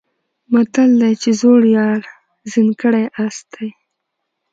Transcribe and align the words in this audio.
متل 0.51 0.89
دی 1.01 1.13
چې 1.21 1.29
زوړ 1.39 1.61
یار 1.77 2.01
زین 2.51 2.69
کړی 2.81 3.05
آس 3.23 3.37
دی. 3.53 3.69